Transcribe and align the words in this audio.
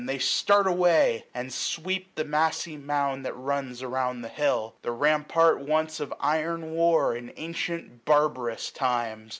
They 0.07 0.17
start 0.17 0.65
away, 0.65 1.27
and 1.31 1.53
sweep 1.53 2.15
the 2.15 2.25
massy 2.25 2.75
mound 2.75 3.23
That 3.23 3.35
runs 3.35 3.83
around 3.83 4.23
the 4.23 4.29
hill; 4.29 4.73
the 4.81 4.89
rampart 4.91 5.59
once 5.59 5.99
Of 5.99 6.11
iron 6.19 6.71
war, 6.71 7.15
in 7.15 7.29
antient 7.37 8.03
barbarous 8.03 8.71
times. 8.71 9.29